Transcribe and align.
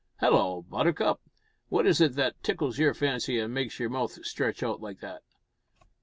Hallo! 0.17 0.63
Buttercup, 0.67 1.21
what 1.69 1.85
is 1.85 2.01
it 2.01 2.15
that 2.15 2.41
tickles 2.41 2.79
your 2.79 2.95
fancy 2.95 3.39
an' 3.39 3.53
makes 3.53 3.77
your 3.77 3.91
mouth 3.91 4.25
stretch 4.25 4.63
out 4.63 4.81
like 4.81 4.99
that?" 5.01 5.21